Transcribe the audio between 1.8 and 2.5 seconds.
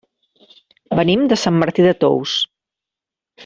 de Tous.